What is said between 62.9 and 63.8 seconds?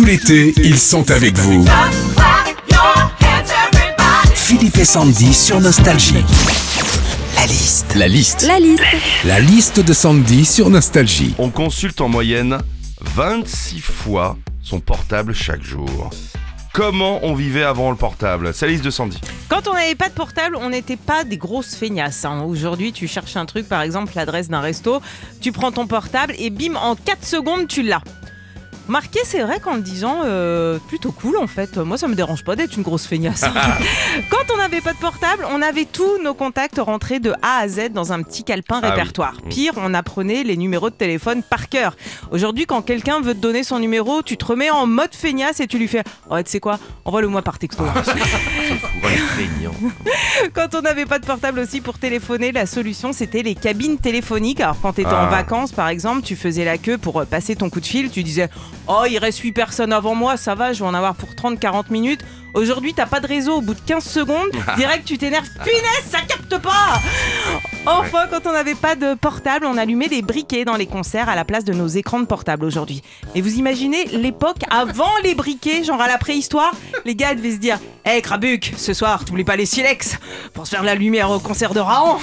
t'as pas de réseau au bout de